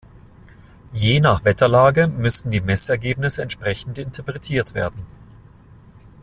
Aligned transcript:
Je 0.95 1.19
nach 1.19 1.43
Wetterlage 1.45 2.07
müssen 2.07 2.49
die 2.49 2.59
Messergebnisse 2.59 3.43
entsprechend 3.43 3.99
interpretiert 3.99 4.73
werden. 4.73 5.05